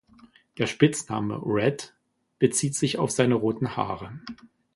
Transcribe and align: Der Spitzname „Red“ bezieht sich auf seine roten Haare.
Der 0.57 0.65
Spitzname 0.65 1.43
„Red“ 1.45 1.93
bezieht 2.39 2.73
sich 2.73 2.97
auf 2.97 3.11
seine 3.11 3.35
roten 3.35 3.77
Haare. 3.77 4.19